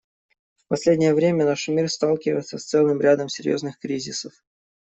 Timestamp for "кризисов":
3.77-4.33